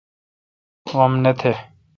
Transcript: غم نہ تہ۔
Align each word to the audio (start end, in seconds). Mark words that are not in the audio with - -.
غم 0.89 1.13
نہ 1.23 1.31
تہ۔ 1.39 1.51